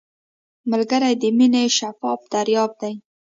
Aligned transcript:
ملګری 0.71 1.13
د 1.21 1.23
مینې 1.37 1.63
شفاف 1.77 2.21
دریاب 2.33 2.71
دی 2.81 2.93